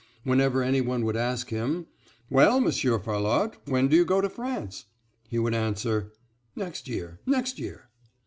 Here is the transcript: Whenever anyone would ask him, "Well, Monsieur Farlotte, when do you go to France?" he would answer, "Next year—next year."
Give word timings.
Whenever 0.23 0.63
anyone 0.63 1.05
would 1.05 1.15
ask 1.15 1.51
him, 1.51 1.85
"Well, 2.27 2.59
Monsieur 2.59 2.97
Farlotte, 2.97 3.57
when 3.65 3.87
do 3.87 3.95
you 3.95 4.03
go 4.03 4.19
to 4.19 4.29
France?" 4.31 4.85
he 5.29 5.37
would 5.37 5.53
answer, 5.53 6.11
"Next 6.55 6.87
year—next 6.87 7.59
year." 7.59 7.87